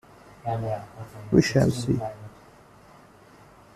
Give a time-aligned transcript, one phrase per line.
[1.31, 1.99] We shall see.